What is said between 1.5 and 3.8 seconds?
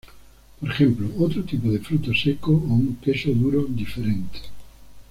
de fruto seco o un queso duro